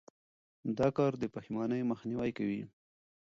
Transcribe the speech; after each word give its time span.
دا 0.77 0.87
کار 0.97 1.11
د 1.21 1.23
پښېمانۍ 1.33 1.81
مخنیوی 1.91 2.31
کوي. 2.37 2.61